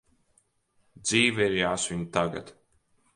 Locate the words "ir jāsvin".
1.49-2.01